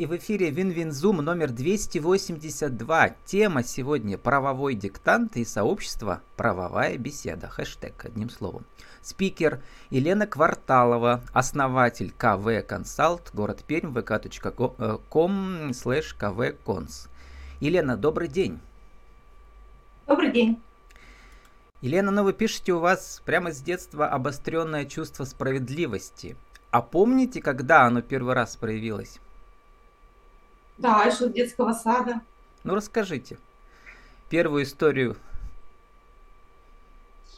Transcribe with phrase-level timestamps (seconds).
[0.00, 3.16] и в эфире Win-Win Zoom номер 282.
[3.26, 7.48] Тема сегодня «Правовой диктант и сообщество «Правовая беседа».
[7.48, 8.64] Хэштег, одним словом.
[9.02, 9.60] Спикер
[9.90, 17.10] Елена Кварталова, основатель КВ Консалт, город Пермь, vk.com слэш kvcons.
[17.60, 18.58] Елена, добрый день.
[20.06, 20.62] Добрый день.
[21.82, 26.38] Елена, ну вы пишете, у вас прямо с детства обостренное чувство справедливости.
[26.70, 29.20] А помните, когда оно первый раз проявилось?
[30.80, 32.22] Да, еще с детского сада.
[32.64, 33.36] Ну расскажите
[34.30, 35.16] первую историю.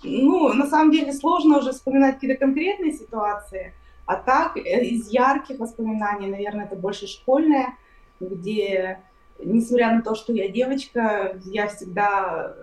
[0.04, 3.72] Ну, на самом деле сложно уже вспоминать какие-то конкретные ситуации,
[4.06, 7.76] а так э, из ярких воспоминаний, наверное, это больше школьное,
[8.20, 9.00] где,
[9.38, 12.54] несмотря на то, что я девочка, я всегда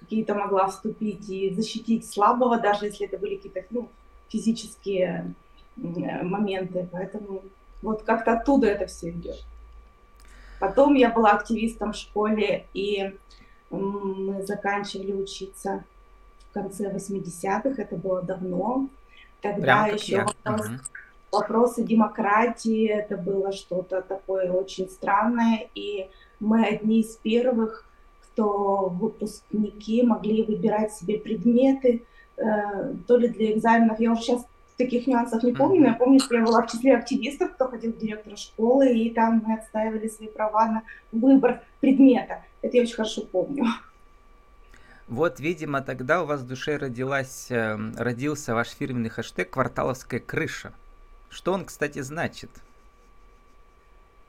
[0.00, 3.88] какие-то могла вступить и защитить слабого, даже если это были какие-то ну,
[4.28, 5.34] физические
[5.76, 6.88] э, моменты.
[6.90, 7.42] Поэтому
[7.82, 9.44] вот как-то оттуда это все идет.
[10.60, 13.14] Потом я была активистом в школе, и
[13.70, 15.84] мы заканчивали учиться
[16.50, 18.88] в конце 80-х, это было давно.
[19.40, 20.76] Тогда еще вопрос, угу.
[21.30, 26.08] вопросы демократии, это было что-то такое очень странное, и
[26.40, 27.84] мы одни из первых,
[28.22, 32.04] кто выпускники могли выбирать себе предметы,
[32.36, 34.46] э, то ли для экзаменов, я уже сейчас
[34.78, 37.92] таких нюансов не помню, но я помню, что я была в числе активистов, кто ходил
[37.92, 42.44] к директору школы, и там мы отстаивали свои права на выбор предмета.
[42.62, 43.64] Это я очень хорошо помню.
[45.08, 50.72] Вот, видимо, тогда у вас в душе родилась, эм, родился ваш фирменный хэштег «Кварталовская крыша».
[51.30, 52.50] Что он, кстати, значит?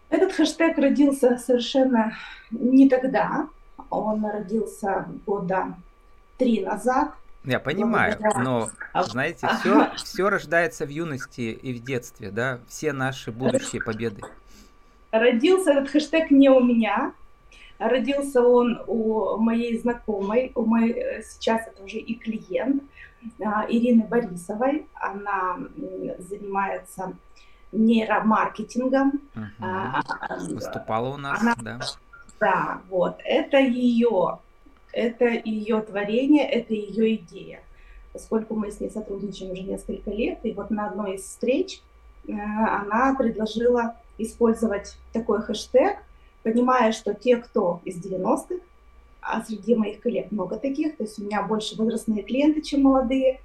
[0.09, 2.13] Этот хэштег родился совершенно
[2.49, 3.47] не тогда.
[3.89, 5.75] Он родился года
[6.37, 7.11] три назад.
[7.45, 12.91] Я понимаю, но, а знаете, все, все рождается в юности и в детстве, да, все
[12.91, 14.21] наши будущие победы.
[15.11, 17.13] Родился этот хэштег не у меня,
[17.79, 22.83] родился он у моей знакомой, у моей, э, сейчас это уже и клиент,
[23.43, 24.85] а, Ирины Борисовой.
[24.93, 25.57] Она
[26.19, 27.13] занимается
[27.71, 29.21] нейромаркетингом.
[29.35, 30.53] Угу.
[30.53, 31.79] Выступала у нас, она, да.
[32.39, 34.39] Да, вот, это ее
[34.91, 37.61] это ее творение, это ее идея.
[38.13, 41.81] Поскольку мы с ней сотрудничаем уже несколько лет, и вот на одной из встреч
[42.27, 45.97] э, она предложила использовать такой хэштег,
[46.43, 48.55] понимая, что те, кто из 90-х,
[49.21, 53.41] а среди моих коллег много таких, то есть у меня больше возрастные клиенты, чем молодые,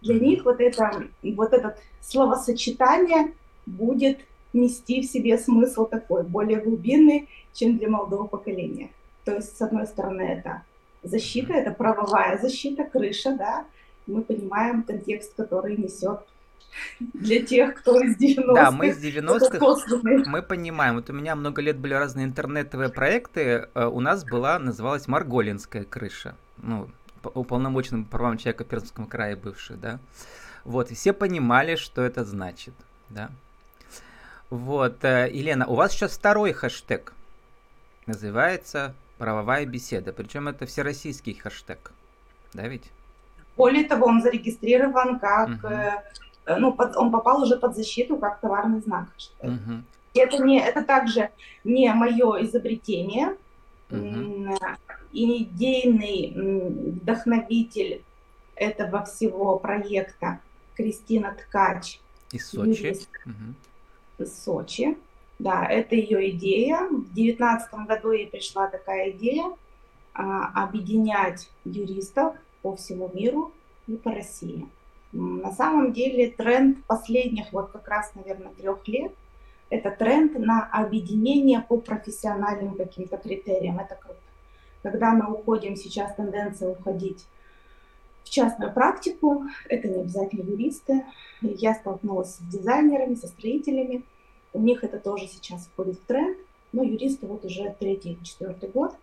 [0.00, 3.32] для них вот, это, вот это словосочетание
[3.66, 4.20] будет
[4.52, 8.90] нести в себе смысл такой, более глубинный, чем для молодого поколения.
[9.24, 10.62] То есть, с одной стороны, это
[11.08, 13.66] защита, это правовая защита, крыша, да,
[14.06, 16.20] мы понимаем контекст, который несет
[16.98, 18.54] для тех, кто из 90-х.
[18.54, 20.96] Да, мы из 90-х, мы понимаем.
[20.96, 23.68] Вот у меня много лет были разные интернетовые проекты.
[23.74, 26.36] Э, у нас была, называлась Марголинская крыша.
[26.58, 26.88] Ну,
[27.22, 29.98] уполномоченным правам человека в Пермском крае бывший, да.
[30.64, 32.74] Вот, и все понимали, что это значит,
[33.08, 33.30] да.
[34.50, 37.12] Вот, э, Елена, у вас сейчас второй хэштег.
[38.06, 40.12] Называется правовая беседа.
[40.12, 41.92] Причем это всероссийский хэштег.
[42.54, 42.90] Да ведь?
[43.56, 46.58] Более того, он зарегистрирован как, угу.
[46.58, 49.08] ну, под, он попал уже под защиту как товарный знак.
[49.40, 49.82] Угу.
[50.14, 51.30] Это, не, это также
[51.64, 53.36] не мое изобретение.
[53.90, 54.56] Угу.
[55.12, 58.02] Идейный вдохновитель
[58.54, 60.40] этого всего проекта
[60.74, 62.00] Кристина Ткач.
[62.32, 62.98] Из Сочи.
[63.26, 64.24] Угу.
[64.24, 64.96] Из Сочи.
[65.38, 66.88] Да, это ее идея.
[66.88, 69.44] В 2019 году ей пришла такая идея
[70.12, 73.52] а, объединять юристов по всему миру
[73.86, 74.68] и по России.
[75.12, 79.12] На самом деле тренд последних вот как раз, наверное, трех лет–
[79.70, 83.78] это тренд на объединение по профессиональным каким-то критериям.
[83.78, 84.18] Это круто.
[84.82, 87.26] Когда мы уходим, сейчас тенденция уходить
[88.24, 91.04] в частную практику, это не обязательно юристы.
[91.40, 94.02] Я столкнулась с дизайнерами, со строителями–
[94.52, 96.38] у них это тоже сейчас входит в тренд,
[96.72, 98.94] но юристы вот уже третий, четвертый год.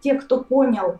[0.00, 0.98] Те, кто понял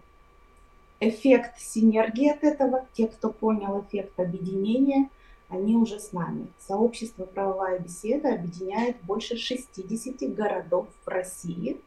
[1.01, 5.09] эффект синергии от этого, те, кто понял эффект объединения,
[5.49, 6.47] они уже с нами.
[6.59, 11.81] Сообщество «Правовая беседа» объединяет больше 60 городов в России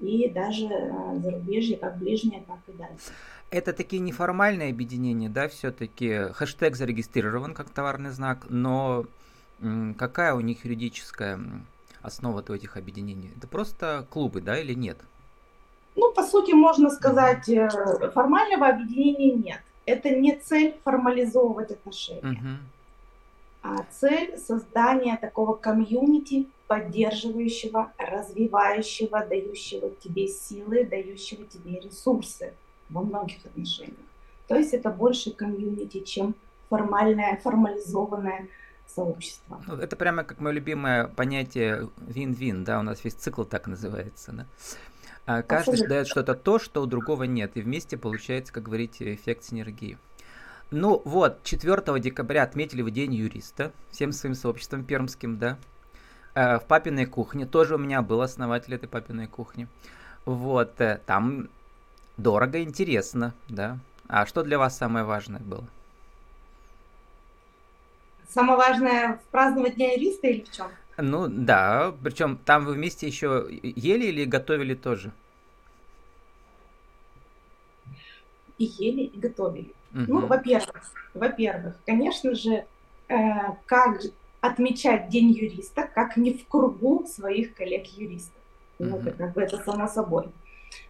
[0.00, 3.12] и даже э, зарубежье, как ближнее, так и дальше.
[3.50, 9.06] Это такие неформальные объединения, да, все-таки хэштег зарегистрирован как товарный знак, но
[9.96, 11.40] Какая у них юридическая
[12.02, 13.30] основа у этих объединений?
[13.36, 14.98] Это просто клубы, да, или нет?
[15.96, 17.68] Ну, по сути, можно сказать, э,
[18.12, 19.60] формального объединения нет.
[19.86, 22.20] Это не цель формализовывать отношения.
[22.20, 22.48] Угу.
[23.62, 32.52] А цель создания такого комьюнити, поддерживающего, развивающего, дающего тебе силы, дающего тебе ресурсы
[32.90, 33.96] во многих отношениях.
[34.48, 36.34] То есть это больше комьюнити, чем
[36.68, 38.48] формальное, формализованное
[38.86, 39.62] сообщество.
[39.66, 44.32] Ну, это прямо как мое любимое понятие вин-вин, да, у нас весь цикл так называется,
[44.32, 44.46] да.
[45.26, 49.44] А каждый дает что-то то, что у другого нет, и вместе получается, как говорите, эффект
[49.44, 49.98] синергии.
[50.70, 55.56] Ну вот, 4 декабря отметили вы День юриста всем своим сообществом пермским, да.
[56.34, 59.68] Э, в папиной кухне тоже у меня был основатель этой папиной кухни.
[60.24, 61.48] Вот, э, там
[62.16, 63.78] дорого, интересно, да.
[64.08, 65.64] А что для вас самое важное было?
[68.34, 70.66] Самое важное в праздновать Дня юриста или в чем?
[70.96, 75.12] Ну да, причем там вы вместе еще ели или готовили тоже?
[78.58, 79.72] И ели, и готовили.
[79.92, 80.04] Угу.
[80.08, 80.82] Ну, во-первых,
[81.14, 82.64] во-первых, конечно же,
[83.08, 83.14] э,
[83.66, 84.00] как
[84.40, 88.42] отмечать День юриста, как не в кругу своих коллег-юристов.
[88.80, 88.88] Угу.
[88.88, 90.26] Ну, как бы это само собой.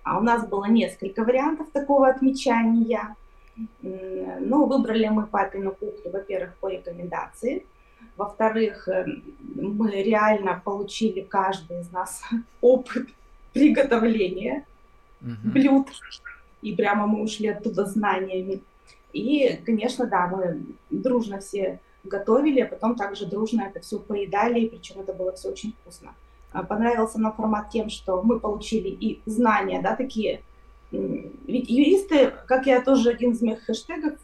[0.03, 3.17] А у нас было несколько вариантов такого отмечания.
[3.83, 7.65] Ну, выбрали мы папину кухню, во-первых, по рекомендации.
[8.17, 9.07] Во-вторых, э,
[9.55, 12.23] мы реально получили каждый из нас
[12.61, 13.09] опыт
[13.53, 14.67] приготовления
[15.21, 15.51] угу.
[15.53, 15.89] блюд.
[16.63, 18.61] И прямо мы ушли оттуда знаниями.
[19.13, 24.69] И, конечно, да, мы дружно все готовили, а потом также дружно это все поедали, и
[24.69, 26.15] причем это было все очень вкусно.
[26.53, 30.43] А, понравился нам формат тем, что мы получили и знания, да, такие.
[31.47, 34.15] Ведь юристы, как я тоже один из моих хэштегов,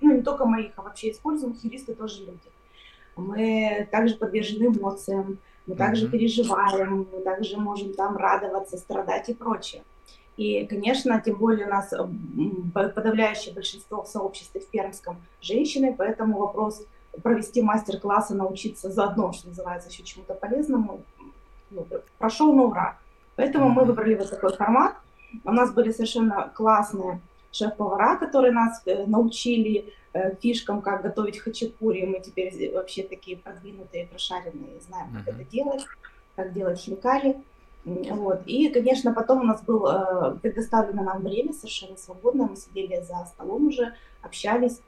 [0.00, 2.38] ну не только моих, а вообще используемых, юристы тоже люди.
[3.16, 6.10] Мы также подвержены эмоциям, мы также mm-hmm.
[6.10, 9.82] переживаем, мы также можем там радоваться, страдать и прочее.
[10.36, 11.92] И, конечно, тем более у нас
[12.72, 16.86] подавляющее большинство в сообществе в Пермском женщины, поэтому вопрос
[17.22, 21.02] провести мастер-классы, научиться заодно, что называется, еще чему-то полезному,
[21.70, 21.86] ну,
[22.18, 22.98] прошел на ура.
[23.34, 24.94] Поэтому мы выбрали вот такой формат.
[25.44, 27.20] У нас были совершенно классные
[27.52, 32.06] шеф-повара, которые нас э, научили э, фишкам, как готовить хачапури.
[32.06, 35.40] Мы теперь вообще такие продвинутые, прошаренные, знаем, как uh-huh.
[35.40, 35.84] это делать,
[36.36, 37.36] как делать хинкали.
[37.84, 38.42] Вот.
[38.46, 42.46] И, конечно, потом у нас было э, предоставлено нам время совершенно свободное.
[42.46, 44.80] Мы сидели за столом уже, общались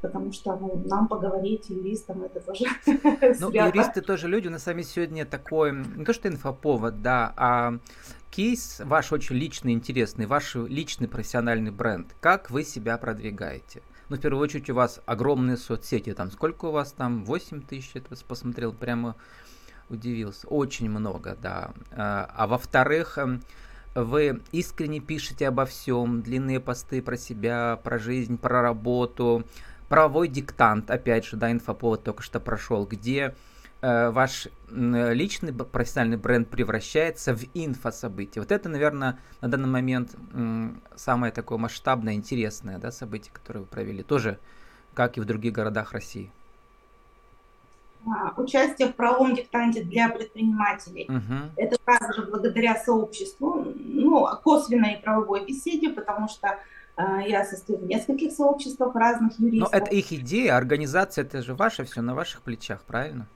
[0.00, 2.64] потому что ну, нам поговорить юристам это тоже
[3.40, 7.32] Ну, юристы тоже люди, у нас с вами сегодня такой, не то что инфоповод, да,
[7.36, 7.78] а
[8.30, 12.14] кейс ваш очень личный, интересный, ваш личный профессиональный бренд.
[12.20, 13.82] Как вы себя продвигаете?
[14.08, 17.24] Ну, в первую очередь, у вас огромные соцсети, там сколько у вас там?
[17.24, 19.16] 8 тысяч, я посмотрел, прямо
[19.90, 20.46] удивился.
[20.48, 21.72] Очень много, да.
[21.92, 23.42] А, а во-вторых, эм,
[23.94, 29.44] вы искренне пишете обо всем, длинные посты про себя, про жизнь, про работу,
[29.88, 33.34] правовой диктант, опять же, да, инфоповод только что прошел, где
[33.80, 38.42] э, ваш э, личный профессиональный бренд превращается в инфособытие.
[38.42, 43.66] Вот это, наверное, на данный момент э, самое такое масштабное, интересное да, событие, которое вы
[43.66, 44.02] провели.
[44.02, 44.38] Тоже,
[44.94, 46.30] как и в других городах России.
[48.06, 51.06] А, участие в правовом диктанте для предпринимателей.
[51.08, 51.52] Угу.
[51.56, 56.58] Это также благодаря сообществу, ну, косвенной правовой беседе, потому что
[56.98, 59.72] я состою в нескольких сообществах разных юристов.
[59.72, 63.26] Но это их идея, организация, это же ваше все на ваших плечах, правильно?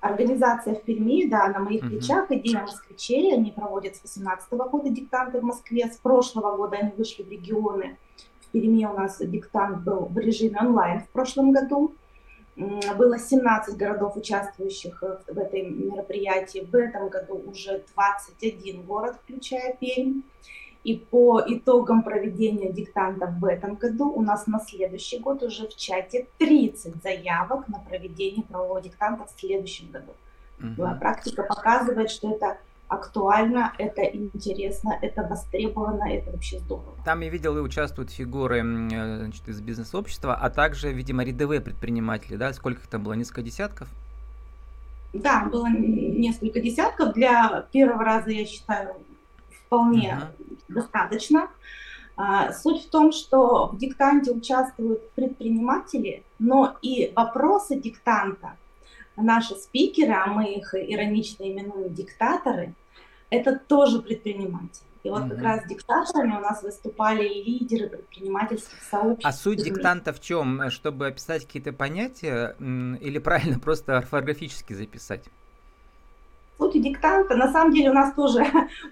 [0.00, 1.90] Организация в Перми, да, на моих угу.
[1.90, 6.92] плечах, идея москвичей, они проводят с 2018 года диктанты в Москве, с прошлого года они
[6.96, 7.98] вышли в регионы.
[8.40, 11.94] В Перми у нас диктант был в режиме онлайн в прошлом году.
[12.56, 16.66] Было 17 городов, участвующих э, в этом мероприятии.
[16.70, 20.22] В этом году уже 21 город, включая Пермь.
[20.82, 25.76] И по итогам проведения диктантов в этом году у нас на следующий год уже в
[25.76, 30.12] чате 30 заявок на проведение правового диктанта в следующем году.
[30.58, 30.98] Угу.
[30.98, 32.56] Практика показывает, что это
[32.90, 36.94] актуально, это интересно, это востребовано, это вообще здорово.
[37.04, 42.36] Там я видел и участвуют фигуры э, значит, из бизнес-общества, а также, видимо, рядовые предприниматели,
[42.36, 42.52] да?
[42.52, 43.12] Сколько их там было?
[43.12, 43.88] Несколько десятков?
[45.12, 47.14] Да, было несколько десятков.
[47.14, 48.96] Для первого раза, я считаю,
[49.70, 50.58] вполне uh-huh.
[50.68, 51.48] достаточно.
[52.16, 58.56] А, суть в том, что в диктанте участвуют предприниматели, но и вопросы диктанта
[59.16, 62.74] наши спикеры, а мы их иронично именуем диктаторы,
[63.30, 64.86] это тоже предприниматели.
[65.02, 65.30] И вот угу.
[65.30, 69.24] как раз диктаторами у нас выступали лидеры предпринимательских сообществ.
[69.24, 70.68] А суть диктанта в чем?
[70.70, 75.24] Чтобы описать какие-то понятия или правильно просто орфографически записать?
[76.60, 78.44] Суть диктанта, на самом деле у нас тоже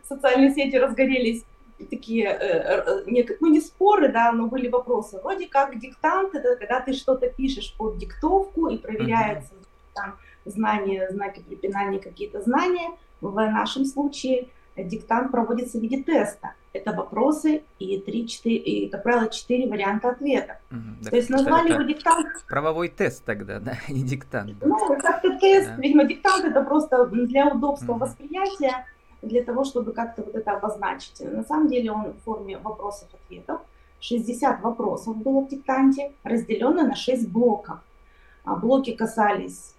[0.02, 1.44] в социальные сети разгорелись
[1.90, 5.20] такие, э, э, ну не споры, да, но были вопросы.
[5.22, 9.52] Вроде как диктант это когда ты что-то пишешь под диктовку и проверяется
[9.94, 12.90] там знания, знаки препинания, какие-то знания.
[13.20, 14.48] В нашем случае
[14.84, 16.52] диктант проводится в виде теста.
[16.72, 20.58] Это вопросы и, 3, 4, и как правило, четыре варианта ответа.
[20.70, 22.26] Угу, То есть назвали его диктант...
[22.48, 24.54] Правовой тест тогда, да, не диктант.
[24.62, 25.76] Ну, как-то тест, да.
[25.76, 28.00] видимо, диктант это просто для удобства угу.
[28.00, 28.86] восприятия,
[29.22, 31.20] для того, чтобы как-то вот это обозначить.
[31.20, 33.60] На самом деле он в форме вопросов-ответов.
[34.00, 37.78] 60 вопросов было в диктанте, разделенные на 6 блоков.
[38.44, 39.77] А блоки касались а,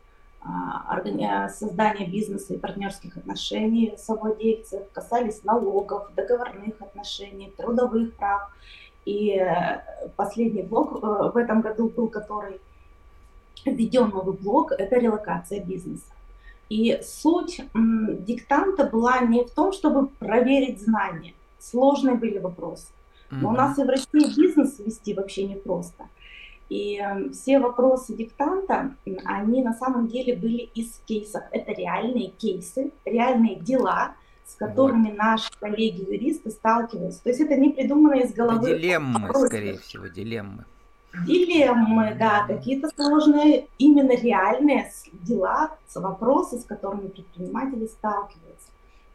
[1.49, 8.49] создания бизнеса и партнерских отношений совладельцев, касались налогов, договорных отношений, трудовых прав.
[9.05, 9.81] И э,
[10.15, 12.59] последний блок э, в этом году был, который
[13.65, 16.13] введен новый блок, это релокация бизнеса.
[16.69, 21.33] И суть диктанта была не в том, чтобы проверить знания.
[21.57, 22.87] Сложные были вопросы.
[23.31, 26.05] Но у нас и в России бизнес вести вообще непросто.
[26.69, 28.95] И эм, все вопросы диктанта,
[29.25, 31.41] они на самом деле были из кейсов.
[31.51, 34.13] Это реальные кейсы, реальные дела,
[34.45, 35.17] с которыми вот.
[35.17, 37.23] наши коллеги-юристы сталкиваются.
[37.23, 38.69] То есть это не придумано из головы.
[38.69, 39.47] Это дилеммы, вопросы.
[39.47, 40.65] скорее всего, дилеммы.
[41.25, 48.67] Дилеммы, да, какие-то сложные, именно реальные дела, вопросы, с которыми предприниматели сталкиваются.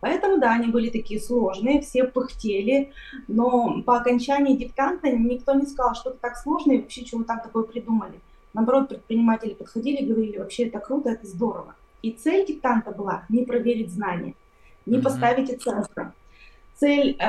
[0.05, 2.93] Поэтому, да, они были такие сложные, все пыхтели,
[3.27, 7.41] но по окончании диктанта никто не сказал, что это так сложно и вообще чего там
[7.41, 8.21] такое придумали.
[8.53, 11.75] Наоборот, предприниматели подходили и говорили, вообще это круто, это здорово.
[12.03, 14.35] И цель диктанта была не проверить знания,
[14.85, 15.03] не mm-hmm.
[15.03, 16.13] поставить оценку.
[16.75, 17.25] Цель э,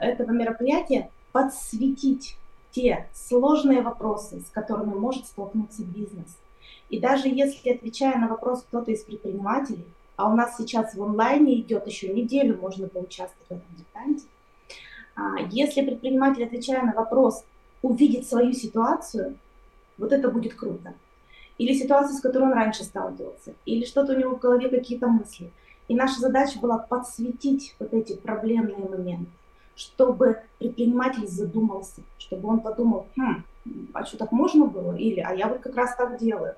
[0.00, 2.38] этого мероприятия подсветить
[2.70, 6.38] те сложные вопросы, с которыми может столкнуться бизнес.
[6.88, 9.84] И даже если, отвечая на вопрос кто-то из предпринимателей,
[10.16, 14.26] а у нас сейчас в онлайне идет еще неделю, можно поучаствовать в этом диктанте.
[15.16, 17.44] А, если предприниматель, отвечая на вопрос,
[17.82, 19.36] увидит свою ситуацию,
[19.98, 20.94] вот это будет круто.
[21.58, 25.50] Или ситуацию, с которой он раньше сталкивался, или что-то у него в голове, какие-то мысли.
[25.86, 29.30] И наша задача была подсветить вот эти проблемные моменты,
[29.76, 33.44] чтобы предприниматель задумался, чтобы он подумал, хм,
[33.92, 34.96] а что так можно было?
[34.96, 36.56] Или, а я вот как раз так делаю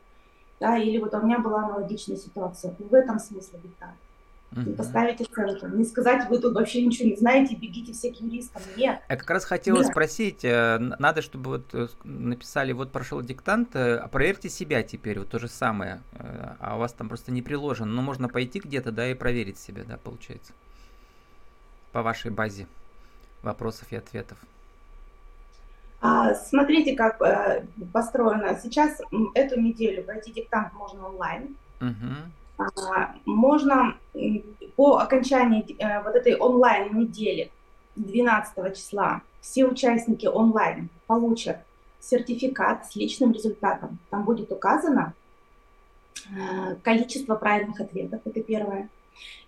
[0.61, 2.75] да, или вот у меня была аналогичная ситуация.
[2.79, 3.97] В этом смысле диктант.
[4.53, 8.63] Не поставить оценку, не сказать, вы тут вообще ничего не знаете, бегите все к юристам.
[8.77, 9.01] Нет.
[9.09, 9.89] Я как раз хотела Нет.
[9.89, 15.19] спросить, э, надо, чтобы вот э, написали, вот прошел диктант, э, а проверьте себя теперь,
[15.19, 16.01] вот то же самое,
[16.61, 19.83] а у вас там просто не приложено, но можно пойти где-то, да, и проверить себя,
[19.85, 20.53] да, получается,
[21.93, 22.67] по вашей базе
[23.43, 24.39] вопросов и ответов.
[26.01, 28.59] А, смотрите, как э, построено.
[28.63, 29.01] Сейчас
[29.35, 31.57] эту неделю пройти диктант можно онлайн.
[31.81, 32.67] Угу.
[33.25, 33.97] Можно
[34.77, 37.51] по окончании э, вот этой онлайн недели
[37.97, 41.59] 12 числа все участники онлайн получат
[42.01, 43.99] сертификат с личным результатом.
[44.11, 45.15] Там будет указано
[46.29, 48.89] э, количество правильных ответов, это первое.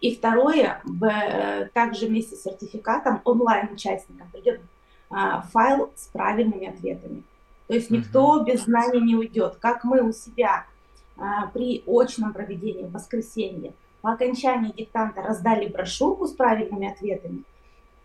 [0.01, 0.83] И второе,
[1.75, 4.63] также вместе с сертификатом онлайн участникам придет
[5.11, 7.23] файл с правильными ответами.
[7.67, 9.57] То есть никто без знаний не уйдет.
[9.61, 10.67] Как мы у себя
[11.17, 17.43] а, при очном проведении в воскресенье по окончании диктанта раздали брошюрку с правильными ответами,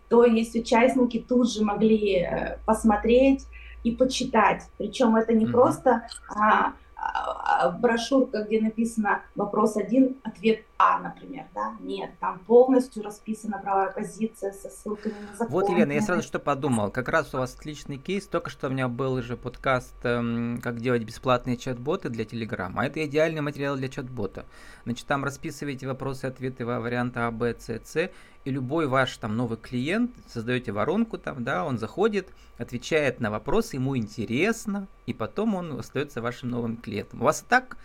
[0.08, 3.46] то есть участники тут же могли э, посмотреть
[3.84, 4.62] и почитать.
[4.76, 5.52] Причем это не угу.
[5.52, 6.93] просто а, а,
[7.78, 11.76] брошюрка, где написано вопрос один, ответ А, например, да?
[11.80, 15.48] Нет, там полностью расписана правая позиция со ссылками на закон.
[15.48, 16.90] Вот, Елена, я сразу что подумал.
[16.90, 18.26] Как раз у вас отличный кейс.
[18.26, 22.82] Только что у меня был уже подкаст эм, «Как делать бесплатные чат-боты для Телеграма».
[22.82, 24.46] А это идеальный материал для чат-бота.
[24.84, 28.10] Значит, там расписываете вопросы, ответы варианта А, Б, С, С
[28.44, 33.76] и любой ваш там новый клиент, создаете воронку там, да, он заходит, отвечает на вопросы,
[33.76, 37.22] ему интересно, и потом он остается вашим новым клиентом.
[37.22, 37.76] У вас и так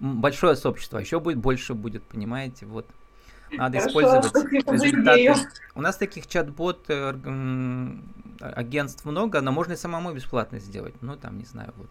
[0.00, 2.86] большое сообщество, а еще будет больше будет, понимаете, вот.
[3.50, 5.34] Надо Хорошо, использовать результаты.
[5.74, 7.14] У нас таких чат-бот э,
[8.40, 10.94] агентств много, но можно и самому бесплатно сделать.
[11.00, 11.88] Ну, там, не знаю, вот.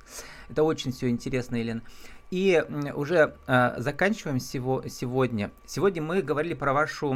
[0.50, 1.82] Это очень все интересно, Елена.
[2.30, 2.62] И
[2.94, 5.52] уже э, заканчиваем сего, сегодня.
[5.66, 7.16] Сегодня мы говорили про вашу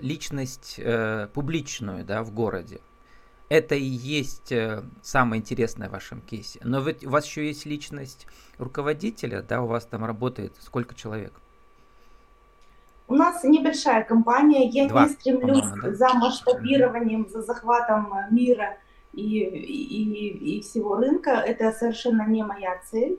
[0.00, 2.80] личность э, публичную да, в городе.
[3.50, 6.60] Это и есть э, самое интересное в вашем кейсе.
[6.64, 8.26] Но ведь у вас еще есть личность
[8.58, 11.32] руководителя, да, у вас там работает сколько человек?
[13.06, 15.94] У нас небольшая компания, я Два, не стремлюсь да?
[15.94, 18.78] за масштабированием, за захватом мира
[19.12, 21.32] и, и, и всего рынка.
[21.32, 23.18] Это совершенно не моя цель.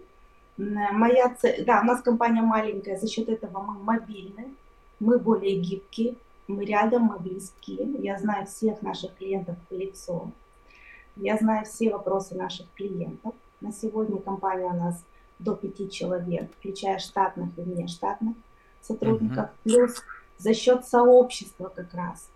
[0.60, 4.54] Моя цель, да, у нас компания маленькая, за счет этого мы мобильны,
[5.00, 6.16] мы более гибкие,
[6.50, 7.80] мы рядом, мы близки.
[8.00, 10.34] Я знаю всех наших клиентов по лицу.
[11.16, 13.34] Я знаю все вопросы наших клиентов.
[13.62, 15.02] На сегодня компания у нас
[15.38, 18.36] до пяти человек, включая штатных и внештатных
[18.82, 19.64] сотрудников, mm-hmm.
[19.64, 20.04] плюс
[20.38, 22.30] за счет сообщества как раз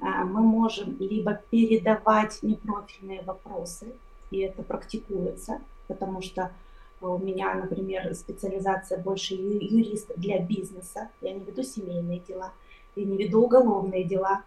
[0.00, 3.86] а, мы можем либо передавать непрофильные вопросы,
[4.30, 6.50] и это практикуется, потому что
[7.00, 12.52] у меня, например, специализация больше юрист для бизнеса, я не веду семейные дела,
[12.96, 14.42] я не веду уголовные дела,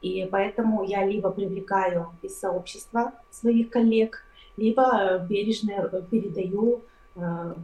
[0.00, 4.22] и поэтому я либо привлекаю из сообщества своих коллег,
[4.56, 6.82] либо бережно передаю
[7.16, 7.54] э,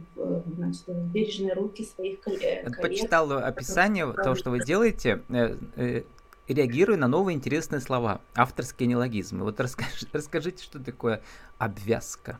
[0.55, 2.81] значит, бережные руки своих коллег.
[2.81, 6.03] Почитал описание того, что вы делаете, э, э,
[6.47, 9.43] реагируя на новые интересные слова, авторские неологизмы.
[9.43, 11.21] Вот расскажите, расскажите, что такое
[11.57, 12.39] обвязка?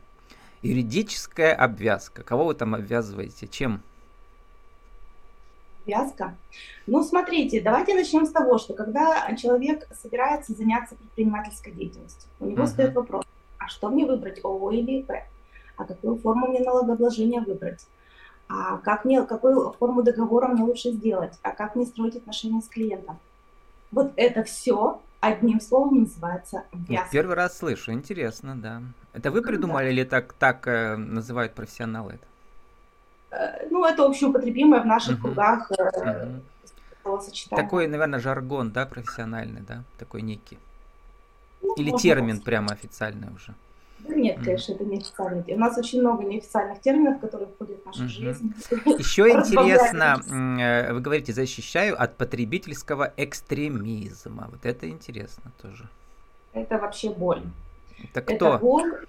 [0.64, 2.22] Юридическая обвязка.
[2.22, 3.46] Кого вы там обвязываете?
[3.46, 3.82] Чем?
[5.82, 6.34] Обвязка?
[6.86, 12.62] Ну, смотрите, давайте начнем с того, что когда человек собирается заняться предпринимательской деятельностью, у него
[12.62, 12.68] uh-huh.
[12.68, 13.26] стоит вопрос,
[13.58, 15.10] а что мне выбрать, ООО или ИП?
[15.76, 17.86] А какую форму мне налогообложения выбрать?
[18.48, 21.34] А как мне, какую форму договора мне лучше сделать?
[21.42, 23.18] А как мне строить отношения с клиентом?
[23.90, 27.08] Вот это все одним словом называется обвязка.
[27.10, 28.82] Первый раз слышу, интересно, да.
[29.12, 29.90] Это вы придумали да.
[29.90, 32.26] или так, так э, называют профессионалы это?
[33.30, 35.28] Э, ну, это общеупотребимое в наших угу.
[35.28, 36.28] кругах э,
[37.04, 37.20] угу.
[37.50, 40.58] Такой, наверное, жаргон, да, профессиональный, да, такой некий.
[41.62, 42.44] Ну, или термин быть.
[42.44, 43.54] прямо официальный уже.
[44.08, 45.54] Нет, конечно, это не официальный.
[45.54, 48.52] У нас очень много неофициальных терминов, которые входят в нашу жизнь.
[48.98, 50.20] Еще интересно,
[50.60, 54.48] э, вы говорите, защищаю от потребительского экстремизма.
[54.50, 55.88] Вот это интересно тоже.
[56.52, 57.42] Это вообще боль.
[58.02, 58.34] Это кто?
[58.34, 59.06] Это боль.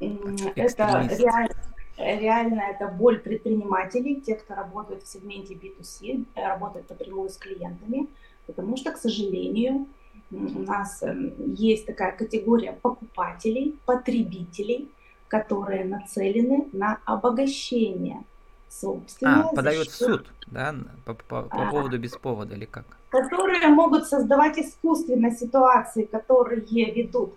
[0.00, 1.54] Это реально,
[1.96, 8.06] реально это боль предпринимателей, тех, кто работает в сегменте B2C, работает напрямую с клиентами,
[8.46, 9.86] потому что, к сожалению,
[10.30, 14.90] у нас эм, есть такая категория покупателей, потребителей,
[15.28, 18.22] которые нацелены на обогащение
[18.68, 19.42] собственное.
[19.42, 22.84] А, подают в суд, да, по, по, по а, поводу без повода или как?
[23.10, 27.34] Которые могут создавать искусственно ситуации, которые ведут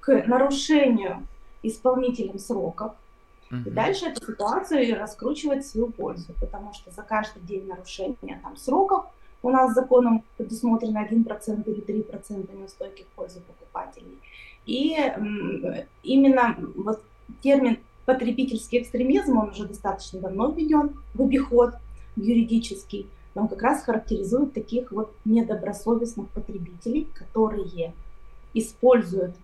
[0.00, 1.26] к нарушению
[1.62, 2.92] исполнителем сроков.
[3.50, 3.60] Угу.
[3.66, 8.56] И дальше эту ситуацию раскручивать в свою пользу, потому что за каждый день нарушения там,
[8.56, 9.06] сроков
[9.44, 14.18] у нас законом предусмотрено 1% или 3% неустойки в пользу покупателей.
[14.64, 14.96] И
[16.02, 17.02] именно вот
[17.42, 21.74] термин потребительский экстремизм, он уже достаточно давно введен в обиход
[22.16, 27.92] юридический, он как раз характеризует таких вот недобросовестных потребителей, которые
[28.54, 29.34] используют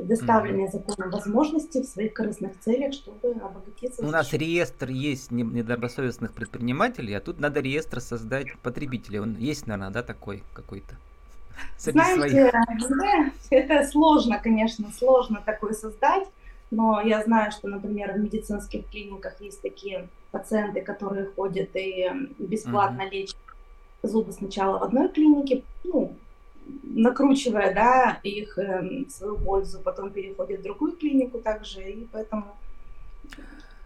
[0.00, 4.04] предоставленные законом возможности в своих корыстных целях, чтобы обогатиться.
[4.04, 9.20] У нас реестр есть недобросовестных предпринимателей, а тут надо реестр создать потребителей.
[9.20, 10.96] Он есть, наверное, да, такой какой-то?
[11.78, 16.26] Знаете, да, это сложно, конечно, сложно такой создать,
[16.70, 22.08] но я знаю, что, например, в медицинских клиниках есть такие пациенты, которые ходят и
[22.38, 23.10] бесплатно uh-huh.
[23.10, 23.36] лечат
[24.02, 26.16] зубы сначала в одной клинике, ну,
[26.82, 32.44] накручивая да, их э, в свою пользу, потом переходит в другую клинику также, и поэтому...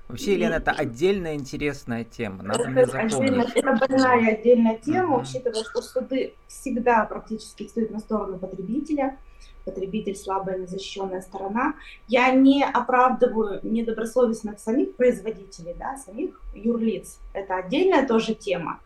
[0.09, 3.57] Вообще, Елена, это отдельная интересная тема, надо это мне запомнить.
[3.57, 5.23] это больная отдельная тема, uh-huh.
[5.23, 9.17] учитывая, что суды всегда практически стоят на сторону потребителя,
[9.65, 11.75] потребитель слабая незащищенная сторона.
[12.07, 17.19] Я не оправдываю недобросовестных самих производителей, да, самих юрлиц.
[17.33, 18.81] Это отдельная тоже тема.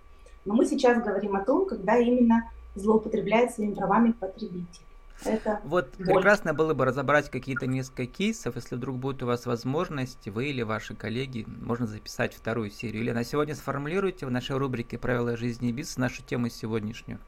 [0.45, 4.83] Но мы сейчас говорим о том, когда именно злоупотребляет своими правами потребитель.
[5.25, 6.07] Это вот боль.
[6.07, 10.63] прекрасно было бы разобрать какие-то несколько кейсов, если вдруг будет у вас возможность, вы или
[10.63, 13.03] ваши коллеги, можно записать вторую серию.
[13.03, 17.19] Или на сегодня сформулируйте в нашей рубрике «Правила жизни и бизнеса» нашу тему сегодняшнюю.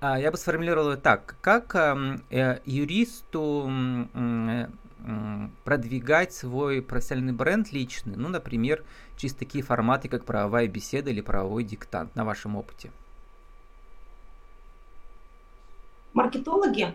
[0.00, 1.36] А, я бы сформулировал так.
[1.40, 3.70] Как эм, э, юристу
[5.64, 8.84] продвигать свой профессиональный бренд личный, ну, например,
[9.16, 12.90] через такие форматы, как правовая беседа или правовой диктант на вашем опыте?
[16.14, 16.94] Маркетологи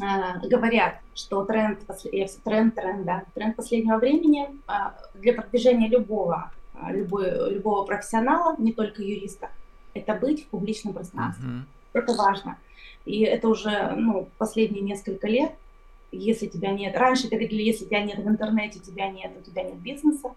[0.00, 1.80] э, говорят, что тренд,
[2.44, 4.72] тренд, тренд, да, тренд последнего времени э,
[5.14, 9.50] для продвижения любого, э, любой, любого профессионала, не только юриста,
[9.94, 11.44] это быть в публичном пространстве.
[11.48, 11.62] Uh-huh.
[11.92, 12.58] Это важно.
[13.04, 15.52] И это уже ну, последние несколько лет.
[16.12, 19.62] Если тебя нет, раньше это говорили, если тебя нет в интернете, тебя нет, у тебя
[19.62, 20.30] нет бизнеса.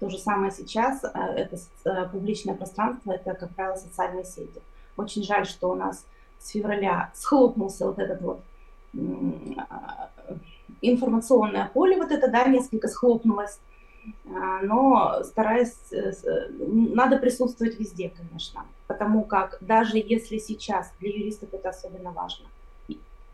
[0.00, 4.60] То же самое сейчас, это публичное пространство, это, как правило, социальные сети.
[4.96, 6.04] Очень жаль, что у нас
[6.40, 8.40] с февраля схлопнулся вот этот вот
[10.80, 13.58] информационное поле, вот это, да, несколько схлопнулось,
[14.26, 16.12] а, но стараюсь, э,
[16.58, 22.46] надо присутствовать везде, конечно, потому как даже если сейчас для юристов это особенно важно,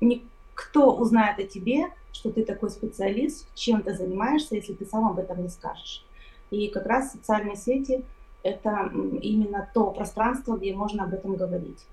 [0.00, 5.18] никто узнает о тебе, что ты такой специалист, чем ты занимаешься, если ты сам об
[5.18, 6.04] этом не скажешь.
[6.50, 8.04] И как раз социальные сети–
[8.42, 8.90] это
[9.20, 11.86] именно то пространство, где можно об этом говорить.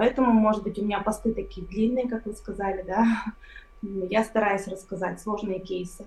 [0.00, 3.22] Поэтому, может быть, у меня посты такие длинные, как вы сказали, да.
[3.82, 6.06] Я стараюсь рассказать сложные кейсы.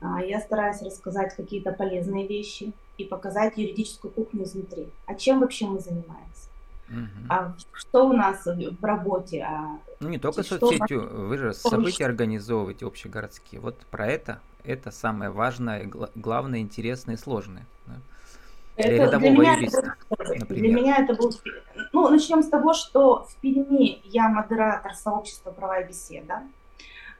[0.00, 4.88] А, я стараюсь рассказать какие-то полезные вещи и показать юридическую кухню изнутри.
[5.04, 6.48] А чем вообще мы занимаемся?
[6.88, 7.26] Угу.
[7.28, 9.42] А что у нас в работе?
[9.46, 13.60] А ну не только соцсетью, вы же события организовываете общегородские.
[13.60, 17.66] Вот про это, это самое важное, главное, интересное и сложное.
[17.86, 17.96] Да?
[18.78, 21.32] Для это, рядового для меня юриста, это был, Для меня это был...
[21.92, 26.42] Ну, начнем с того, что в Перми я модератор сообщества «Права и беседа».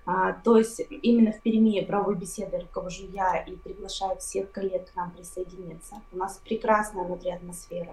[0.06, 4.96] А, то есть именно в Перми правовой беседой руковожу я и приглашаю всех коллег к
[4.96, 5.96] нам присоединиться.
[6.12, 7.92] У нас прекрасная внутри атмосфера.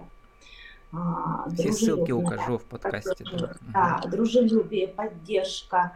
[0.92, 3.24] А, Все ссылки укажу в подкасте.
[3.38, 3.54] Да.
[3.72, 5.92] да, дружелюбие, поддержка.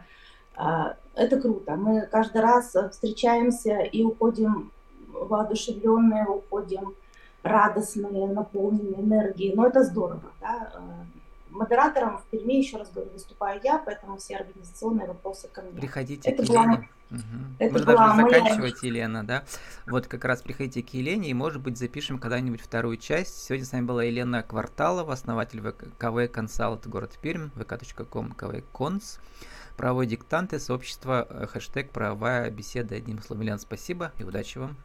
[0.55, 1.75] А, это круто.
[1.75, 4.71] Мы каждый раз встречаемся и уходим
[5.07, 6.95] воодушевленные, уходим
[7.43, 9.53] радостные, наполненные энергией.
[9.55, 10.31] Но это здорово.
[10.41, 10.71] Да?
[11.49, 15.79] Модератором в Перми, еще раз говорю, выступаю я, поэтому все организационные вопросы ко мне.
[15.79, 16.89] Приходите это к Елене.
[17.11, 17.19] Угу.
[17.59, 18.93] Это Мы должны заканчивать, моя...
[18.93, 19.43] Елена, да?
[19.85, 23.43] Вот как раз приходите к Елене, и, может быть, запишем когда-нибудь вторую часть.
[23.43, 25.61] Сегодня с вами была Елена Кварталова, основатель
[25.99, 29.19] КВ Консалт, город Пермь, vk.com, КВ Конс.
[29.77, 32.95] Правовой диктанты, сообщество, э, хэштег правовая беседа.
[32.95, 34.75] Одним словом, Елена, спасибо и удачи вам.